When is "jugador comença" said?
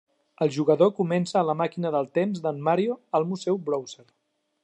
0.53-1.35